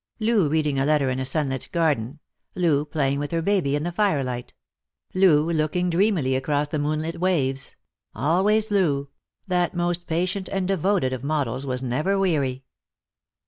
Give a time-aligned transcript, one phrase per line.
[0.19, 2.17] Loo reading a letter in a sunlit garden;
[2.55, 4.51] Loo playing with her baby in the firelight;
[5.13, 7.75] Loo looking dreamily across the moonlit waves;
[8.15, 9.09] always Loo;
[9.47, 12.63] that most patient and devoted of models was never weary.